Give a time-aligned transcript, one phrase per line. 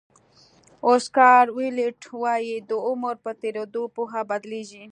[0.89, 4.85] اوسکار ویلډ وایي د عمر په تېرېدو پوهه بدلېږي.